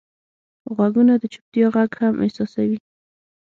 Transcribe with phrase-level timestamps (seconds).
[0.75, 2.77] غوږونه د چوپتیا غږ هم احساسوي